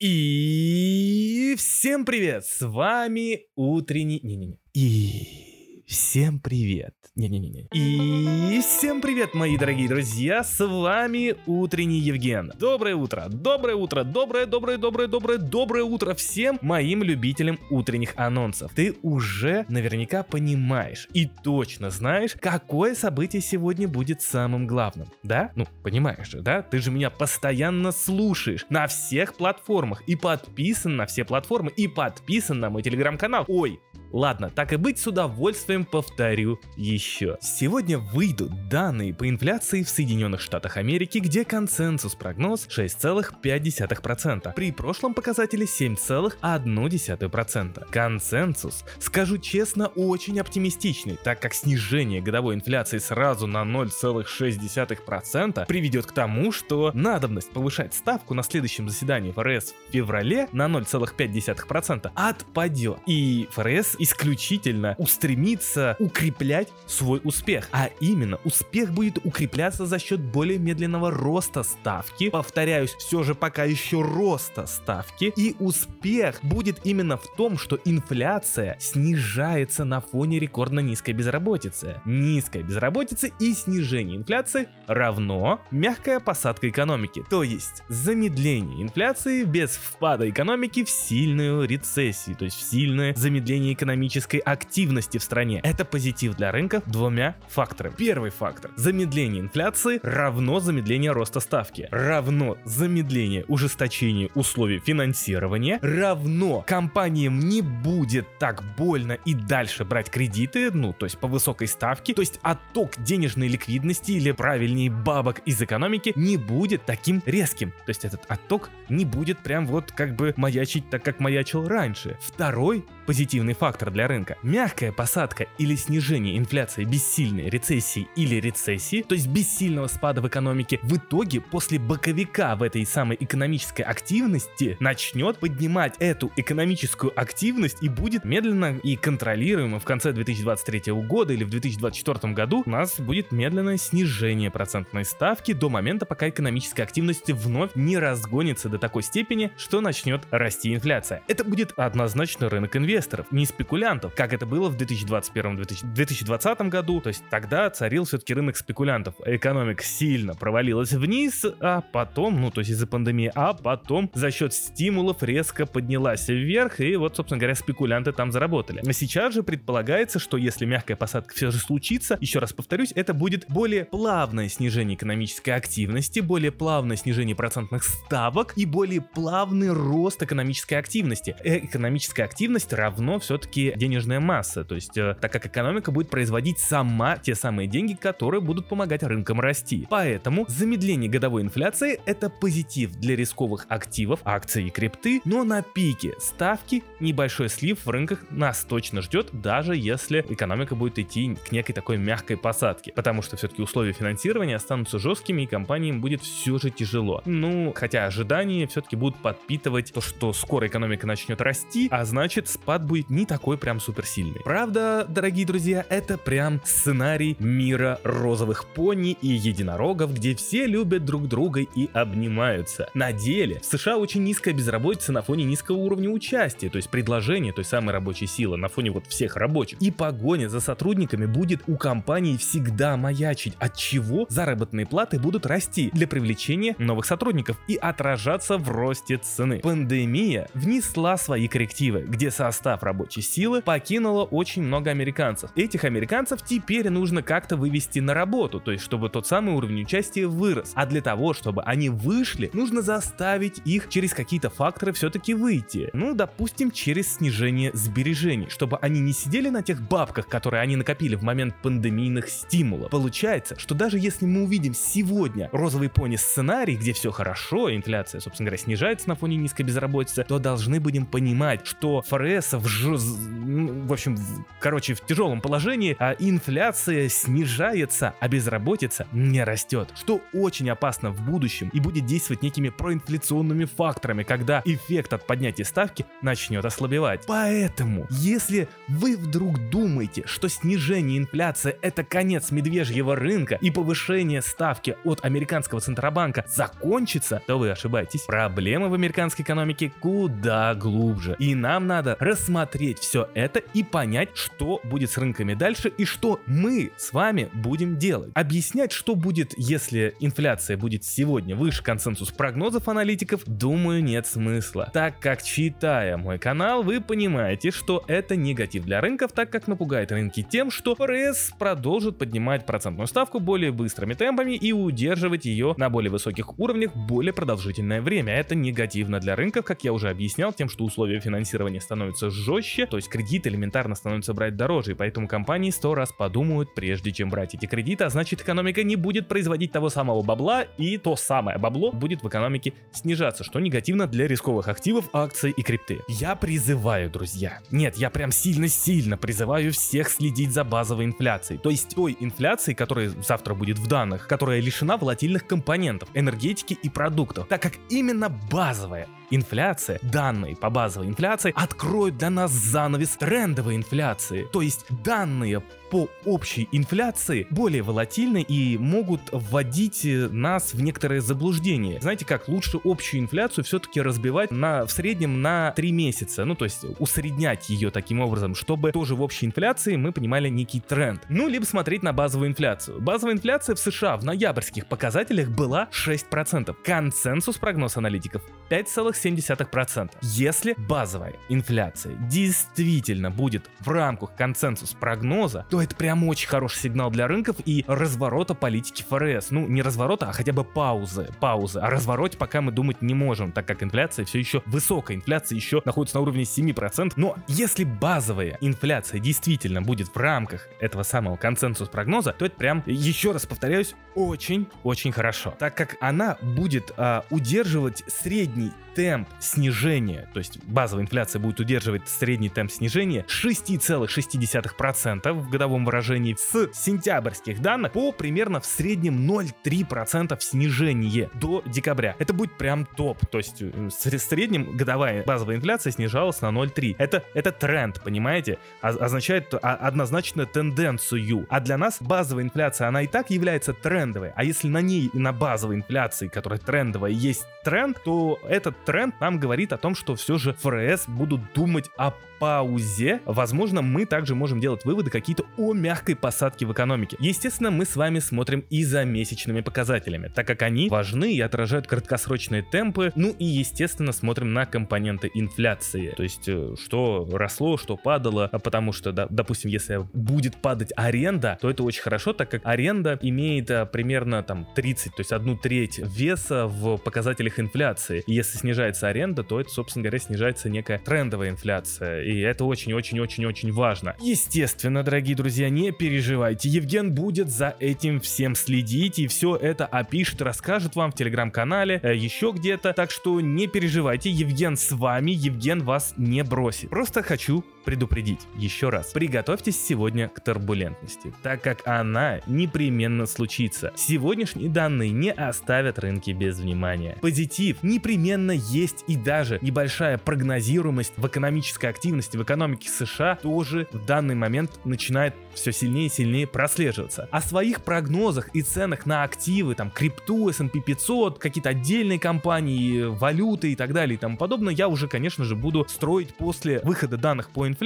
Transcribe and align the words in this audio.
И 0.00 1.56
всем 1.58 2.04
привет! 2.04 2.46
С 2.46 2.64
вами 2.64 3.46
утренний... 3.56 4.20
Не-не-не. 4.22 4.60
И 4.72 5.47
всем 5.88 6.38
привет! 6.38 6.94
Не-не-не. 7.16 7.66
И 7.72 8.60
всем 8.60 9.00
привет, 9.00 9.34
мои 9.34 9.58
дорогие 9.58 9.88
друзья, 9.88 10.44
с 10.44 10.64
вами 10.64 11.34
Утренний 11.46 11.98
Евген. 11.98 12.52
Доброе 12.56 12.94
утро, 12.94 13.26
доброе 13.28 13.74
утро, 13.74 14.04
доброе, 14.04 14.46
доброе, 14.46 14.78
доброе, 14.78 15.08
доброе, 15.08 15.38
доброе 15.38 15.82
утро 15.82 16.14
всем 16.14 16.60
моим 16.62 17.02
любителям 17.02 17.58
утренних 17.70 18.12
анонсов. 18.16 18.72
Ты 18.72 18.94
уже 19.02 19.66
наверняка 19.68 20.22
понимаешь 20.22 21.08
и 21.12 21.26
точно 21.26 21.90
знаешь, 21.90 22.36
какое 22.40 22.94
событие 22.94 23.42
сегодня 23.42 23.88
будет 23.88 24.22
самым 24.22 24.68
главным, 24.68 25.08
да? 25.24 25.50
Ну, 25.56 25.66
понимаешь 25.82 26.28
же, 26.28 26.40
да? 26.40 26.62
Ты 26.62 26.78
же 26.78 26.92
меня 26.92 27.10
постоянно 27.10 27.90
слушаешь 27.90 28.64
на 28.68 28.86
всех 28.86 29.34
платформах 29.34 30.02
и 30.06 30.14
подписан 30.14 30.94
на 30.94 31.06
все 31.06 31.24
платформы 31.24 31.72
и 31.76 31.88
подписан 31.88 32.60
на 32.60 32.70
мой 32.70 32.84
телеграм-канал. 32.84 33.44
Ой, 33.48 33.80
Ладно, 34.12 34.50
так 34.50 34.72
и 34.72 34.76
быть, 34.76 34.98
с 34.98 35.06
удовольствием 35.06 35.84
повторю 35.84 36.58
еще. 36.76 37.36
Сегодня 37.40 37.98
выйдут 37.98 38.68
данные 38.68 39.12
по 39.12 39.28
инфляции 39.28 39.82
в 39.82 39.88
Соединенных 39.88 40.40
Штатах 40.40 40.78
Америки, 40.78 41.18
где 41.18 41.44
консенсус 41.44 42.14
прогноз 42.14 42.66
6,5%, 42.68 44.54
при 44.54 44.72
прошлом 44.72 45.12
показателе 45.12 45.66
7,1%. 45.66 47.86
Консенсус, 47.90 48.84
скажу 48.98 49.36
честно, 49.38 49.88
очень 49.88 50.40
оптимистичный, 50.40 51.18
так 51.22 51.40
как 51.40 51.52
снижение 51.52 52.22
годовой 52.22 52.54
инфляции 52.54 52.96
сразу 52.98 53.46
на 53.46 53.64
0,6% 53.64 55.66
приведет 55.66 56.06
к 56.06 56.12
тому, 56.12 56.50
что 56.50 56.92
надобность 56.94 57.50
повышать 57.50 57.92
ставку 57.92 58.32
на 58.32 58.42
следующем 58.42 58.88
заседании 58.88 59.32
ФРС 59.32 59.74
в 59.88 59.92
феврале 59.92 60.48
на 60.52 60.64
0,5% 60.66 62.10
отпадет. 62.14 63.00
И 63.06 63.48
ФРС 63.50 63.97
исключительно 63.98 64.94
устремиться 64.98 65.96
укреплять 65.98 66.68
свой 66.86 67.20
успех. 67.24 67.68
А 67.72 67.90
именно, 68.00 68.38
успех 68.44 68.92
будет 68.92 69.18
укрепляться 69.24 69.86
за 69.86 69.98
счет 69.98 70.20
более 70.20 70.58
медленного 70.58 71.10
роста 71.10 71.62
ставки. 71.62 72.30
Повторяюсь, 72.30 72.94
все 72.94 73.22
же 73.22 73.34
пока 73.34 73.64
еще 73.64 74.02
роста 74.02 74.66
ставки. 74.66 75.32
И 75.36 75.56
успех 75.58 76.38
будет 76.42 76.80
именно 76.84 77.16
в 77.16 77.26
том, 77.36 77.58
что 77.58 77.78
инфляция 77.84 78.76
снижается 78.78 79.84
на 79.84 80.00
фоне 80.00 80.38
рекордно 80.38 80.80
низкой 80.80 81.12
безработицы. 81.12 82.00
Низкая 82.04 82.62
безработица 82.62 83.28
и 83.38 83.52
снижение 83.54 84.16
инфляции 84.16 84.68
равно 84.86 85.60
мягкая 85.70 86.20
посадка 86.20 86.68
экономики. 86.68 87.24
То 87.28 87.42
есть 87.42 87.82
замедление 87.88 88.82
инфляции 88.82 89.44
без 89.44 89.70
впада 89.70 90.28
экономики 90.28 90.84
в 90.84 90.90
сильную 90.90 91.66
рецессию, 91.66 92.36
то 92.36 92.44
есть 92.44 92.56
в 92.56 92.70
сильное 92.70 93.14
замедление 93.14 93.72
экономики 93.72 93.87
экономической 93.88 94.38
активности 94.38 95.18
в 95.18 95.22
стране. 95.22 95.60
Это 95.64 95.84
позитив 95.84 96.36
для 96.36 96.52
рынка 96.52 96.82
двумя 96.86 97.36
факторами. 97.48 97.94
Первый 97.96 98.30
фактор. 98.30 98.70
Замедление 98.76 99.40
инфляции 99.40 99.98
равно 100.02 100.60
замедление 100.60 101.12
роста 101.12 101.40
ставки. 101.40 101.88
Равно 101.90 102.58
замедление 102.64 103.44
ужесточения 103.48 104.28
условий 104.34 104.78
финансирования. 104.78 105.78
Равно 105.80 106.64
компаниям 106.66 107.38
не 107.38 107.62
будет 107.62 108.26
так 108.38 108.62
больно 108.76 109.12
и 109.24 109.34
дальше 109.34 109.84
брать 109.84 110.10
кредиты, 110.10 110.70
ну, 110.70 110.92
то 110.92 111.06
есть 111.06 111.18
по 111.18 111.26
высокой 111.26 111.66
ставке. 111.66 112.12
То 112.12 112.20
есть 112.20 112.38
отток 112.42 112.92
денежной 112.98 113.48
ликвидности 113.48 114.12
или 114.12 114.32
правильнее 114.32 114.90
бабок 114.90 115.40
из 115.46 115.60
экономики 115.62 116.12
не 116.14 116.36
будет 116.36 116.84
таким 116.84 117.22
резким. 117.24 117.70
То 117.70 117.88
есть 117.88 118.04
этот 118.04 118.24
отток 118.28 118.70
не 118.90 119.04
будет 119.04 119.38
прям 119.38 119.66
вот 119.66 119.92
как 119.92 120.14
бы 120.14 120.34
маячить 120.36 120.90
так, 120.90 121.02
как 121.02 121.20
маячил 121.20 121.66
раньше. 121.66 122.18
Второй 122.20 122.84
позитивный 123.08 123.54
фактор 123.54 123.90
для 123.90 124.06
рынка. 124.06 124.36
Мягкая 124.42 124.92
посадка 124.92 125.46
или 125.56 125.76
снижение 125.76 126.36
инфляции 126.36 126.84
без 126.84 127.10
сильной 127.10 127.48
рецессии 127.48 128.06
или 128.16 128.34
рецессии, 128.34 129.00
то 129.00 129.14
есть 129.14 129.28
без 129.28 129.48
сильного 129.48 129.86
спада 129.86 130.20
в 130.20 130.28
экономике, 130.28 130.78
в 130.82 130.98
итоге 130.98 131.40
после 131.40 131.78
боковика 131.78 132.54
в 132.54 132.62
этой 132.62 132.84
самой 132.84 133.16
экономической 133.18 133.80
активности 133.80 134.76
начнет 134.78 135.38
поднимать 135.38 135.94
эту 136.00 136.30
экономическую 136.36 137.18
активность 137.18 137.78
и 137.80 137.88
будет 137.88 138.26
медленно 138.26 138.76
и 138.76 138.94
контролируемо 138.96 139.78
в 139.78 139.84
конце 139.84 140.12
2023 140.12 140.92
года 140.92 141.32
или 141.32 141.44
в 141.44 141.48
2024 141.48 142.34
году 142.34 142.62
у 142.66 142.68
нас 142.68 143.00
будет 143.00 143.32
медленное 143.32 143.78
снижение 143.78 144.50
процентной 144.50 145.06
ставки 145.06 145.54
до 145.54 145.70
момента, 145.70 146.04
пока 146.04 146.28
экономическая 146.28 146.82
активность 146.82 147.30
вновь 147.30 147.70
не 147.74 147.96
разгонится 147.96 148.68
до 148.68 148.76
такой 148.76 149.02
степени, 149.02 149.50
что 149.56 149.80
начнет 149.80 150.26
расти 150.30 150.74
инфляция. 150.74 151.22
Это 151.26 151.42
будет 151.42 151.72
однозначно 151.78 152.50
рынок 152.50 152.76
инвесторов 152.76 152.97
инвесторов, 152.98 153.30
не 153.30 153.46
спекулянтов, 153.46 154.12
как 154.14 154.32
это 154.32 154.44
было 154.44 154.68
в 154.68 154.76
2021-2020 154.76 156.68
году. 156.68 157.00
То 157.00 157.08
есть 157.08 157.22
тогда 157.30 157.70
царил 157.70 158.04
все-таки 158.04 158.34
рынок 158.34 158.56
спекулянтов. 158.56 159.14
Экономика 159.24 159.84
сильно 159.84 160.34
провалилась 160.34 160.92
вниз, 160.92 161.46
а 161.60 161.80
потом, 161.80 162.40
ну 162.40 162.50
то 162.50 162.60
есть 162.60 162.72
из-за 162.72 162.88
пандемии, 162.88 163.30
а 163.34 163.54
потом 163.54 164.10
за 164.14 164.30
счет 164.32 164.52
стимулов 164.52 165.22
резко 165.22 165.64
поднялась 165.66 166.28
вверх, 166.28 166.80
и 166.80 166.96
вот, 166.96 167.14
собственно 167.16 167.38
говоря, 167.38 167.54
спекулянты 167.54 168.12
там 168.12 168.32
заработали. 168.32 168.82
А 168.86 168.92
сейчас 168.92 169.34
же 169.34 169.42
предполагается, 169.44 170.18
что 170.18 170.36
если 170.36 170.64
мягкая 170.66 170.96
посадка 170.96 171.34
все 171.34 171.50
же 171.52 171.58
случится, 171.58 172.18
еще 172.20 172.40
раз 172.40 172.52
повторюсь, 172.52 172.92
это 172.94 173.14
будет 173.14 173.46
более 173.48 173.84
плавное 173.84 174.48
снижение 174.48 174.96
экономической 174.96 175.50
активности, 175.50 176.18
более 176.20 176.50
плавное 176.50 176.96
снижение 176.96 177.36
процентных 177.36 177.84
ставок 177.84 178.54
и 178.56 178.66
более 178.66 179.00
плавный 179.00 179.70
рост 179.72 180.20
экономической 180.22 180.74
активности. 180.74 181.36
Э, 181.44 181.58
экономическая 181.58 182.24
активность 182.24 182.72
равно 182.88 183.18
все-таки 183.18 183.72
денежная 183.76 184.20
масса. 184.20 184.64
То 184.64 184.74
есть, 184.74 184.96
э, 184.96 185.16
так 185.20 185.32
как 185.32 185.46
экономика 185.46 185.90
будет 185.90 186.10
производить 186.10 186.58
сама 186.58 187.16
те 187.16 187.34
самые 187.34 187.66
деньги, 187.66 187.94
которые 187.94 188.40
будут 188.40 188.68
помогать 188.68 189.02
рынкам 189.02 189.40
расти. 189.40 189.86
Поэтому 189.88 190.44
замедление 190.48 191.10
годовой 191.10 191.42
инфляции 191.42 192.00
это 192.06 192.30
позитив 192.30 192.92
для 192.96 193.16
рисковых 193.16 193.66
активов, 193.68 194.20
акций 194.24 194.64
и 194.64 194.70
крипты, 194.70 195.20
но 195.24 195.44
на 195.44 195.62
пике 195.62 196.14
ставки 196.18 196.82
небольшой 197.00 197.48
слив 197.48 197.84
в 197.84 197.90
рынках 197.90 198.24
нас 198.30 198.64
точно 198.64 199.02
ждет, 199.02 199.28
даже 199.32 199.76
если 199.76 200.24
экономика 200.28 200.74
будет 200.74 200.98
идти 200.98 201.36
к 201.46 201.52
некой 201.52 201.74
такой 201.74 201.98
мягкой 201.98 202.36
посадке. 202.36 202.92
Потому 202.92 203.22
что 203.22 203.36
все-таки 203.36 203.62
условия 203.62 203.92
финансирования 203.92 204.56
останутся 204.56 204.98
жесткими 204.98 205.42
и 205.42 205.46
компаниям 205.46 206.00
будет 206.00 206.22
все 206.22 206.58
же 206.58 206.70
тяжело. 206.70 207.22
Ну, 207.24 207.72
хотя 207.74 208.06
ожидания 208.06 208.66
все-таки 208.66 208.96
будут 208.96 209.20
подпитывать 209.20 209.92
то, 209.92 210.00
что 210.00 210.32
скоро 210.32 210.66
экономика 210.66 211.06
начнет 211.06 211.40
расти, 211.40 211.88
а 211.90 212.04
значит 212.04 212.48
спад 212.68 212.84
будет 212.84 213.08
не 213.08 213.24
такой 213.24 213.56
прям 213.56 213.80
суперсильный. 213.80 214.42
Правда, 214.44 215.06
дорогие 215.08 215.46
друзья, 215.46 215.86
это 215.88 216.18
прям 216.18 216.60
сценарий 216.66 217.34
мира 217.38 217.98
розовых 218.04 218.66
пони 218.66 219.16
и 219.22 219.28
единорогов, 219.28 220.12
где 220.12 220.34
все 220.34 220.66
любят 220.66 221.06
друг 221.06 221.28
друга 221.28 221.62
и 221.62 221.88
обнимаются. 221.94 222.90
На 222.92 223.14
деле, 223.14 223.60
в 223.60 223.64
США 223.64 223.96
очень 223.96 224.22
низкая 224.22 224.52
безработица 224.52 225.12
на 225.12 225.22
фоне 225.22 225.44
низкого 225.44 225.78
уровня 225.78 226.10
участия, 226.10 226.68
то 226.68 226.76
есть 226.76 226.90
предложения 226.90 227.54
той 227.54 227.64
самой 227.64 227.94
рабочей 227.94 228.26
силы 228.26 228.58
на 228.58 228.68
фоне 228.68 228.90
вот 228.90 229.06
всех 229.06 229.36
рабочих. 229.36 229.80
И 229.80 229.90
погоня 229.90 230.50
за 230.50 230.60
сотрудниками 230.60 231.24
будет 231.24 231.62
у 231.68 231.78
компаний 231.78 232.36
всегда 232.36 232.98
маячить, 232.98 233.54
от 233.58 233.78
чего 233.78 234.26
заработные 234.28 234.84
платы 234.84 235.18
будут 235.18 235.46
расти 235.46 235.88
для 235.94 236.06
привлечения 236.06 236.76
новых 236.78 237.06
сотрудников 237.06 237.56
и 237.66 237.76
отражаться 237.76 238.58
в 238.58 238.68
росте 238.68 239.16
цены. 239.16 239.60
Пандемия 239.60 240.50
внесла 240.52 241.16
свои 241.16 241.48
коррективы, 241.48 242.00
где 242.06 242.30
состав 242.30 242.57
состав 242.58 242.82
рабочей 242.82 243.22
силы 243.22 243.62
покинуло 243.62 244.24
очень 244.24 244.62
много 244.62 244.90
американцев. 244.90 245.50
Этих 245.54 245.84
американцев 245.84 246.42
теперь 246.42 246.90
нужно 246.90 247.22
как-то 247.22 247.56
вывести 247.56 248.00
на 248.00 248.14
работу, 248.14 248.58
то 248.58 248.72
есть 248.72 248.82
чтобы 248.82 249.08
тот 249.10 249.28
самый 249.28 249.54
уровень 249.54 249.82
участия 249.82 250.26
вырос. 250.26 250.72
А 250.74 250.84
для 250.84 251.00
того, 251.00 251.34
чтобы 251.34 251.62
они 251.62 251.88
вышли, 251.88 252.50
нужно 252.52 252.82
заставить 252.82 253.62
их 253.64 253.88
через 253.88 254.12
какие-то 254.12 254.50
факторы 254.50 254.92
все-таки 254.92 255.34
выйти. 255.34 255.90
Ну, 255.92 256.14
допустим, 256.14 256.72
через 256.72 257.14
снижение 257.14 257.70
сбережений, 257.74 258.48
чтобы 258.48 258.76
они 258.78 259.00
не 259.00 259.12
сидели 259.12 259.50
на 259.50 259.62
тех 259.62 259.80
бабках, 259.80 260.26
которые 260.26 260.60
они 260.60 260.74
накопили 260.74 261.14
в 261.14 261.22
момент 261.22 261.54
пандемийных 261.62 262.28
стимулов. 262.28 262.90
Получается, 262.90 263.56
что 263.58 263.76
даже 263.76 263.98
если 264.00 264.26
мы 264.26 264.42
увидим 264.42 264.74
сегодня 264.74 265.48
розовый 265.52 265.90
пони 265.90 266.16
сценарий, 266.16 266.76
где 266.76 266.92
все 266.92 267.12
хорошо, 267.12 267.72
инфляция, 267.72 268.20
собственно 268.20 268.48
говоря, 268.48 268.62
снижается 268.62 269.08
на 269.08 269.14
фоне 269.14 269.36
низкой 269.36 269.62
безработицы, 269.62 270.24
то 270.24 270.40
должны 270.40 270.80
будем 270.80 271.06
понимать, 271.06 271.64
что 271.64 272.02
ФРС 272.02 272.47
в, 272.56 272.66
ж... 272.66 272.96
в 272.96 273.92
общем, 273.92 274.16
в, 274.16 274.44
короче, 274.60 274.94
в 274.94 275.00
тяжелом 275.02 275.42
положении, 275.42 275.96
а 275.98 276.14
инфляция 276.18 277.08
снижается, 277.10 278.14
а 278.20 278.28
безработица 278.28 279.06
не 279.12 279.44
растет, 279.44 279.90
что 279.94 280.22
очень 280.32 280.70
опасно 280.70 281.10
в 281.10 281.20
будущем 281.20 281.68
и 281.74 281.80
будет 281.80 282.06
действовать 282.06 282.42
некими 282.42 282.70
проинфляционными 282.70 283.66
факторами, 283.66 284.22
когда 284.22 284.62
эффект 284.64 285.12
от 285.12 285.26
поднятия 285.26 285.64
ставки 285.64 286.06
начнет 286.22 286.64
ослабевать. 286.64 287.24
Поэтому, 287.26 288.06
если 288.10 288.68
вы 288.88 289.16
вдруг 289.16 289.58
думаете, 289.70 290.22
что 290.26 290.48
снижение 290.48 291.18
инфляции 291.18 291.76
это 291.82 292.04
конец 292.04 292.50
медвежьего 292.50 293.16
рынка 293.16 293.56
и 293.60 293.70
повышение 293.70 294.40
ставки 294.42 294.96
от 295.04 295.24
американского 295.24 295.80
центробанка 295.80 296.44
закончится, 296.48 297.42
то 297.46 297.58
вы 297.58 297.70
ошибаетесь. 297.70 298.22
Проблемы 298.22 298.88
в 298.88 298.94
американской 298.94 299.44
экономике 299.44 299.92
куда 300.00 300.74
глубже. 300.74 301.36
И 301.38 301.54
нам 301.54 301.86
надо 301.86 302.16
рассмотреть 302.38 303.00
все 303.00 303.28
это 303.34 303.60
и 303.74 303.82
понять, 303.82 304.30
что 304.34 304.80
будет 304.84 305.10
с 305.10 305.18
рынками 305.18 305.54
дальше 305.54 305.88
и 305.88 306.04
что 306.04 306.40
мы 306.46 306.92
с 306.96 307.12
вами 307.12 307.50
будем 307.52 307.98
делать. 307.98 308.30
Объяснять, 308.34 308.92
что 308.92 309.14
будет, 309.16 309.54
если 309.56 310.14
инфляция 310.20 310.76
будет 310.76 311.04
сегодня 311.04 311.56
выше 311.56 311.82
консенсус 311.82 312.30
прогнозов 312.30 312.88
аналитиков, 312.88 313.42
думаю, 313.44 314.04
нет 314.04 314.26
смысла. 314.26 314.90
Так 314.92 315.18
как 315.18 315.42
читая 315.42 316.16
мой 316.16 316.38
канал, 316.38 316.82
вы 316.82 317.00
понимаете, 317.00 317.70
что 317.70 318.04
это 318.06 318.36
негатив 318.36 318.84
для 318.84 319.00
рынков, 319.00 319.32
так 319.32 319.50
как 319.50 319.66
напугает 319.66 320.12
рынки 320.12 320.46
тем, 320.48 320.70
что 320.70 320.94
ФРС 320.94 321.52
продолжит 321.58 322.18
поднимать 322.18 322.66
процентную 322.66 323.08
ставку 323.08 323.40
более 323.40 323.72
быстрыми 323.72 324.14
темпами 324.14 324.54
и 324.54 324.72
удерживать 324.72 325.44
ее 325.44 325.74
на 325.76 325.90
более 325.90 326.10
высоких 326.10 326.58
уровнях 326.58 326.94
более 326.94 327.32
продолжительное 327.32 328.00
время. 328.00 328.34
Это 328.34 328.54
негативно 328.54 329.18
для 329.18 329.34
рынков, 329.34 329.64
как 329.64 329.82
я 329.82 329.92
уже 329.92 330.08
объяснял, 330.08 330.52
тем, 330.52 330.68
что 330.68 330.84
условия 330.84 331.18
финансирования 331.18 331.80
становятся 331.80 332.27
жестче, 332.30 332.86
то 332.86 332.96
есть 332.96 333.08
кредит 333.08 333.46
элементарно 333.46 333.94
становится 333.94 334.34
брать 334.34 334.56
дороже, 334.56 334.92
и 334.92 334.94
поэтому 334.94 335.28
компании 335.28 335.70
сто 335.70 335.94
раз 335.94 336.12
подумают, 336.12 336.74
прежде 336.74 337.12
чем 337.12 337.30
брать 337.30 337.54
эти 337.54 337.66
кредиты, 337.66 338.04
а 338.04 338.10
значит 338.10 338.42
экономика 338.42 338.82
не 338.82 338.96
будет 338.96 339.28
производить 339.28 339.72
того 339.72 339.88
самого 339.88 340.22
бабла, 340.22 340.62
и 340.62 340.98
то 340.98 341.16
самое 341.16 341.58
бабло 341.58 341.92
будет 341.92 342.22
в 342.22 342.28
экономике 342.28 342.72
снижаться, 342.92 343.44
что 343.44 343.60
негативно 343.60 344.06
для 344.06 344.26
рисковых 344.26 344.68
активов, 344.68 345.08
акций 345.12 345.52
и 345.56 345.62
крипты. 345.62 346.00
Я 346.08 346.36
призываю, 346.36 347.10
друзья, 347.10 347.60
нет, 347.70 347.96
я 347.96 348.10
прям 348.10 348.30
сильно-сильно 348.32 349.16
призываю 349.16 349.72
всех 349.72 350.08
следить 350.08 350.52
за 350.52 350.64
базовой 350.64 351.04
инфляцией, 351.06 351.60
то 351.60 351.70
есть 351.70 351.94
той 351.94 352.16
инфляцией, 352.20 352.74
которая 352.74 353.10
завтра 353.26 353.54
будет 353.54 353.78
в 353.78 353.86
данных, 353.86 354.26
которая 354.26 354.60
лишена 354.60 354.96
волатильных 354.96 355.46
компонентов, 355.46 356.08
энергетики 356.14 356.74
и 356.74 356.88
продуктов, 356.88 357.48
так 357.48 357.62
как 357.62 357.74
именно 357.88 358.28
базовая 358.28 359.08
инфляция, 359.30 359.98
данные 360.02 360.56
по 360.56 360.70
базовой 360.70 361.08
инфляции 361.08 361.52
откроют 361.54 362.17
для 362.18 362.30
нас 362.30 362.52
занавес 362.52 363.10
трендовой 363.16 363.76
инфляции. 363.76 364.46
То 364.52 364.60
есть 364.62 364.84
данные 365.04 365.62
по 365.90 366.10
общей 366.26 366.68
инфляции 366.70 367.46
более 367.48 367.82
волатильны 367.82 368.42
и 368.42 368.76
могут 368.76 369.22
вводить 369.32 370.04
э, 370.04 370.28
нас 370.28 370.74
в 370.74 370.82
некоторое 370.82 371.22
заблуждение. 371.22 371.98
Знаете 372.00 372.26
как, 372.26 372.46
лучше 372.46 372.78
общую 372.84 373.22
инфляцию 373.22 373.64
все-таки 373.64 374.02
разбивать 374.02 374.50
на, 374.50 374.84
в 374.84 374.92
среднем 374.92 375.40
на 375.40 375.72
3 375.72 375.92
месяца, 375.92 376.44
ну 376.44 376.54
то 376.54 376.66
есть 376.66 376.84
усреднять 376.98 377.70
ее 377.70 377.90
таким 377.90 378.20
образом, 378.20 378.54
чтобы 378.54 378.92
тоже 378.92 379.14
в 379.14 379.22
общей 379.22 379.46
инфляции 379.46 379.96
мы 379.96 380.12
понимали 380.12 380.50
некий 380.50 380.80
тренд. 380.80 381.22
Ну, 381.30 381.48
либо 381.48 381.64
смотреть 381.64 382.02
на 382.02 382.12
базовую 382.12 382.50
инфляцию. 382.50 383.00
Базовая 383.00 383.34
инфляция 383.34 383.74
в 383.74 383.78
США 383.78 384.18
в 384.18 384.24
ноябрьских 384.24 384.86
показателях 384.86 385.48
была 385.48 385.88
6%. 385.90 386.76
Консенсус 386.84 387.56
прогноз 387.56 387.96
аналитиков 387.96 388.42
5,7%. 388.68 389.38
0,7%. 389.38 390.10
Если 390.22 390.74
базовая 390.76 391.34
инфляция 391.48 392.07
действительно 392.28 393.30
будет 393.30 393.70
в 393.80 393.88
рамках 393.88 394.34
консенсус 394.34 394.92
прогноза, 394.92 395.66
то 395.70 395.82
это 395.82 395.94
прям 395.94 396.26
очень 396.28 396.48
хороший 396.48 396.78
сигнал 396.78 397.10
для 397.10 397.26
рынков 397.28 397.56
и 397.64 397.84
разворота 397.86 398.54
политики 398.54 399.04
ФРС. 399.08 399.50
Ну, 399.50 399.66
не 399.66 399.82
разворота, 399.82 400.28
а 400.28 400.32
хотя 400.32 400.52
бы 400.52 400.64
паузы. 400.64 401.30
Паузы. 401.40 401.78
О 401.80 401.90
развороте 401.90 402.38
пока 402.38 402.60
мы 402.60 402.72
думать 402.72 403.02
не 403.02 403.14
можем, 403.14 403.52
так 403.52 403.66
как 403.66 403.82
инфляция 403.82 404.24
все 404.24 404.38
еще 404.38 404.62
высокая. 404.66 405.16
Инфляция 405.16 405.56
еще 405.56 405.82
находится 405.84 406.16
на 406.16 406.22
уровне 406.22 406.42
7%. 406.42 407.12
Но 407.16 407.36
если 407.46 407.84
базовая 407.84 408.58
инфляция 408.60 409.20
действительно 409.20 409.82
будет 409.82 410.08
в 410.08 410.16
рамках 410.16 410.68
этого 410.80 411.02
самого 411.02 411.36
консенсус 411.36 411.88
прогноза, 411.88 412.32
то 412.32 412.44
это 412.44 412.56
прям, 412.56 412.82
еще 412.86 413.32
раз 413.32 413.46
повторяюсь, 413.46 413.94
очень-очень 414.14 415.12
хорошо. 415.12 415.54
Так 415.58 415.76
как 415.76 415.96
она 416.00 416.36
будет 416.42 416.92
а, 416.96 417.24
удерживать 417.30 418.04
средний 418.06 418.72
темп 418.98 419.28
снижения, 419.38 420.28
то 420.32 420.40
есть 420.40 420.58
базовая 420.64 421.04
инфляция 421.04 421.38
будет 421.38 421.60
удерживать 421.60 422.08
средний 422.08 422.48
темп 422.48 422.72
снижения 422.72 423.24
6,6% 423.28 425.32
в 425.32 425.50
годовом 425.50 425.84
выражении 425.84 426.34
с 426.34 426.72
сентябрьских 426.72 427.62
данных 427.62 427.92
по 427.92 428.10
примерно 428.10 428.60
в 428.60 428.66
среднем 428.66 429.30
0,3% 429.30 430.36
снижение 430.40 431.30
до 431.34 431.62
декабря. 431.64 432.16
Это 432.18 432.34
будет 432.34 432.58
прям 432.58 432.86
топ, 432.86 433.24
то 433.24 433.38
есть 433.38 433.62
э, 433.62 433.70
в 433.70 433.92
среднем 433.92 434.76
годовая 434.76 435.22
базовая 435.22 435.54
инфляция 435.54 435.92
снижалась 435.92 436.40
на 436.40 436.48
0,3. 436.48 436.96
Это, 436.98 437.22
это 437.34 437.52
тренд, 437.52 438.02
понимаете? 438.02 438.58
Означает 438.80 439.54
однозначно 439.62 440.44
тенденцию. 440.44 441.46
А 441.50 441.60
для 441.60 441.78
нас 441.78 441.98
базовая 442.00 442.42
инфляция, 442.42 442.88
она 442.88 443.02
и 443.02 443.06
так 443.06 443.30
является 443.30 443.74
трендовой. 443.74 444.32
А 444.34 444.42
если 444.42 444.66
на 444.66 444.80
ней 444.80 445.08
на 445.12 445.32
базовой 445.32 445.76
инфляции, 445.76 446.26
которая 446.26 446.58
трендовая, 446.58 447.12
есть 447.12 447.46
тренд, 447.62 448.02
то 448.02 448.40
этот 448.48 448.87
тренд 448.88 449.20
нам 449.20 449.38
говорит 449.38 449.74
о 449.74 449.76
том, 449.76 449.94
что 449.94 450.14
все 450.14 450.38
же 450.38 450.54
ФРС 450.54 451.08
будут 451.08 451.52
думать 451.52 451.90
о 451.98 452.14
паузе, 452.38 453.20
возможно, 453.24 453.82
мы 453.82 454.06
также 454.06 454.34
можем 454.34 454.60
делать 454.60 454.84
выводы 454.84 455.10
какие-то 455.10 455.44
о 455.56 455.74
мягкой 455.74 456.16
посадке 456.16 456.66
в 456.66 456.72
экономике. 456.72 457.16
Естественно, 457.20 457.70
мы 457.70 457.84
с 457.84 457.96
вами 457.96 458.18
смотрим 458.20 458.64
и 458.70 458.84
за 458.84 459.04
месячными 459.04 459.60
показателями, 459.60 460.30
так 460.34 460.46
как 460.46 460.62
они 460.62 460.88
важны 460.88 461.32
и 461.32 461.40
отражают 461.40 461.86
краткосрочные 461.86 462.62
темпы, 462.62 463.12
ну 463.14 463.34
и, 463.38 463.44
естественно, 463.44 464.12
смотрим 464.12 464.52
на 464.52 464.66
компоненты 464.66 465.30
инфляции, 465.34 466.12
то 466.16 466.22
есть 466.22 466.48
э, 466.48 466.74
что 466.82 467.28
росло, 467.32 467.76
что 467.76 467.96
падало, 467.96 468.48
а 468.52 468.58
потому 468.58 468.92
что, 468.92 469.12
да, 469.12 469.26
допустим, 469.30 469.70
если 469.70 470.06
будет 470.12 470.56
падать 470.56 470.92
аренда, 470.96 471.58
то 471.60 471.70
это 471.70 471.82
очень 471.82 472.02
хорошо, 472.02 472.32
так 472.32 472.50
как 472.50 472.64
аренда 472.64 473.18
имеет 473.20 473.70
а, 473.70 473.86
примерно 473.86 474.42
там 474.42 474.66
30, 474.74 475.16
то 475.16 475.20
есть 475.20 475.32
одну 475.32 475.56
треть 475.56 475.98
веса 475.98 476.66
в 476.66 476.98
показателях 476.98 477.58
инфляции. 477.58 478.22
И 478.26 478.32
если 478.32 478.58
снижается 478.78 479.08
аренда, 479.08 479.42
то 479.42 479.60
это, 479.60 479.70
собственно 479.70 480.04
говоря, 480.04 480.20
снижается 480.20 480.68
некая 480.68 480.98
трендовая 480.98 481.50
инфляция 481.50 482.22
и 482.22 482.38
это 482.38 482.64
очень-очень-очень-очень 482.64 483.72
важно. 483.72 484.14
Естественно, 484.20 485.02
дорогие 485.02 485.34
друзья, 485.34 485.68
не 485.68 485.90
переживайте, 485.90 486.68
Евген 486.68 487.12
будет 487.12 487.50
за 487.50 487.74
этим 487.80 488.20
всем 488.20 488.54
следить 488.54 489.18
и 489.18 489.26
все 489.26 489.56
это 489.56 489.84
опишет, 489.84 490.42
расскажет 490.42 490.94
вам 490.94 491.10
в 491.10 491.16
телеграм-канале, 491.16 491.98
э, 492.04 492.14
еще 492.14 492.52
где-то, 492.54 492.92
так 492.92 493.10
что 493.10 493.40
не 493.40 493.66
переживайте, 493.66 494.30
Евген 494.30 494.76
с 494.76 494.92
вами, 494.92 495.32
Евген 495.32 495.82
вас 495.82 496.14
не 496.16 496.44
бросит. 496.44 496.90
Просто 496.90 497.24
хочу 497.24 497.64
предупредить 497.88 498.40
еще 498.54 498.90
раз. 498.90 499.12
Приготовьтесь 499.12 499.82
сегодня 499.82 500.28
к 500.28 500.40
турбулентности, 500.40 501.32
так 501.42 501.62
как 501.62 501.88
она 501.88 502.40
непременно 502.46 503.24
случится. 503.24 503.94
Сегодняшние 503.96 504.68
данные 504.68 505.10
не 505.10 505.32
оставят 505.32 505.98
рынки 505.98 506.32
без 506.32 506.58
внимания. 506.58 507.16
Позитив 507.22 507.82
непременно 507.82 508.50
есть 508.50 509.04
и 509.06 509.16
даже 509.16 509.58
небольшая 509.62 510.18
прогнозируемость 510.18 511.14
в 511.16 511.26
экономической 511.26 511.86
активности 511.86 512.36
в 512.36 512.42
экономике 512.42 512.90
США 512.90 513.36
тоже 513.36 513.88
в 513.90 514.04
данный 514.04 514.34
момент 514.34 514.84
начинает 514.84 515.32
все 515.54 515.72
сильнее 515.72 516.08
и 516.08 516.10
сильнее 516.10 516.46
прослеживаться. 516.46 517.26
О 517.30 517.40
своих 517.40 517.82
прогнозах 517.84 518.54
и 518.54 518.60
ценах 518.60 519.06
на 519.06 519.22
активы, 519.22 519.74
там, 519.74 519.90
крипту, 519.90 520.50
S&P 520.50 520.80
500, 520.80 521.38
какие-то 521.38 521.70
отдельные 521.70 522.18
компании, 522.18 523.04
валюты 523.04 523.72
и 523.72 523.76
так 523.76 523.94
далее 523.94 524.16
и 524.16 524.18
тому 524.18 524.36
подобное, 524.36 524.74
я 524.74 524.88
уже, 524.88 525.08
конечно 525.08 525.44
же, 525.44 525.56
буду 525.56 525.86
строить 525.88 526.34
после 526.34 526.80
выхода 526.84 527.16
данных 527.16 527.48
по 527.48 527.66
инфляции, 527.66 527.77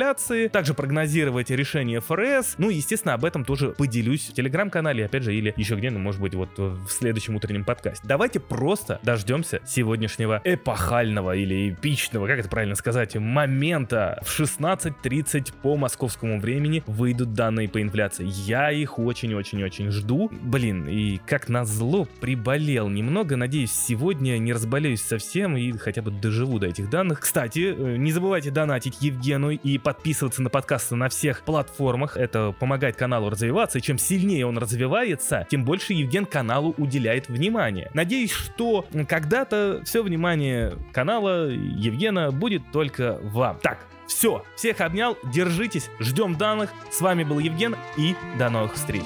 также 0.49 0.75
прогнозировать 0.75 1.51
решение 1.51 2.01
ФРС, 2.01 2.55
ну 2.59 2.71
и, 2.71 2.75
естественно, 2.77 3.15
об 3.15 3.25
этом 3.25 3.45
тоже 3.45 3.71
поделюсь 3.71 4.29
в 4.29 4.33
телеграм-канале, 4.33 5.05
опять 5.05 5.23
же, 5.23 5.35
или 5.35 5.53
еще 5.57 5.75
где-то, 5.75 5.99
может 5.99 6.21
быть, 6.21 6.35
вот 6.35 6.57
в 6.57 6.89
следующем 6.89 7.37
утреннем 7.37 7.65
подкасте. 7.65 8.07
Давайте 8.07 8.41
просто 8.41 9.01
дождемся 9.03 9.61
сегодняшнего 9.67 10.41
эпохального 10.45 11.37
или 11.37 11.71
эпичного, 11.71 12.27
как 12.27 12.39
это 12.39 12.49
правильно 12.49 12.75
сказать, 12.75 13.17
момента. 13.17 14.19
В 14.23 14.41
16.30 14.41 15.53
по 15.63 15.77
московскому 15.77 16.41
времени 16.41 16.83
выйдут 16.87 17.35
данные 17.35 17.69
по 17.69 17.81
инфляции. 17.83 18.27
Я 18.27 18.71
их 18.71 18.99
очень-очень-очень 18.99 19.91
жду. 19.91 20.31
Блин, 20.31 20.89
и 20.89 21.19
как 21.27 21.49
назло 21.49 22.07
приболел 22.21 22.89
немного. 22.89 23.37
Надеюсь, 23.37 23.73
сегодня 23.73 24.39
не 24.39 24.53
разболеюсь 24.53 25.03
совсем 25.03 25.57
и 25.57 25.73
хотя 25.73 26.03
бы 26.03 26.11
доживу 26.11 26.59
до 26.59 26.69
этих 26.69 26.91
данных. 26.91 27.21
Кстати, 27.21 27.75
э, 27.77 27.97
не 27.97 28.13
забывайте 28.13 28.51
донатить 28.51 28.97
Евгену 29.01 29.51
и 29.51 29.72
подписываться 29.79 30.43
на 30.43 30.51
подкасты 30.51 30.97
на 30.97 31.09
всех 31.09 31.43
платформах. 31.43 32.17
Это 32.17 32.55
помогает 32.59 32.97
каналу 32.97 33.31
развиваться, 33.31 33.79
и 33.79 33.83
чем 33.83 33.99
сильнее 33.99 34.47
он 34.47 34.59
развивается, 34.59 35.47
тем 35.51 35.65
больше 35.65 35.93
Евген 35.93 36.27
каналу 36.27 36.75
уделяет 36.77 37.29
внимание. 37.29 37.91
Надеюсь, 37.95 38.33
что 38.33 38.87
когда-то 39.09 39.83
все 39.85 40.03
внимание 40.03 40.77
канала 40.93 41.49
Евгена 41.49 42.31
будет 42.33 42.63
только 42.73 43.19
вам. 43.23 43.59
Так, 43.63 43.79
все, 44.07 44.45
всех 44.57 44.81
обнял, 44.81 45.17
держитесь, 45.33 45.91
ждем 46.01 46.37
данных. 46.37 46.71
С 46.91 47.01
вами 47.01 47.25
был 47.25 47.39
Евген 47.39 47.77
и 47.97 48.15
до 48.39 48.51
новых 48.51 48.75
встреч. 48.75 49.05